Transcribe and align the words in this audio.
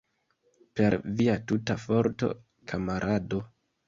Per 0.77 0.95
via 1.19 1.35
tuta 1.51 1.75
forto, 1.83 2.31
kamarado! 2.73 3.43